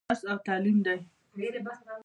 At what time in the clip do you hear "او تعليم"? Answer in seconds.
0.31-0.77